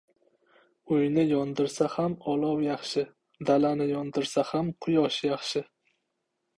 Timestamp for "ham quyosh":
4.53-5.25